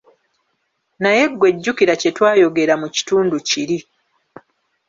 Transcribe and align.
Naye 1.01 1.23
ggwe 1.31 1.47
jjukira 1.55 1.93
kye 2.01 2.09
twayogera 2.17 2.73
mu 2.81 2.87
kitundu 2.95 3.35
kiri. 3.47 3.77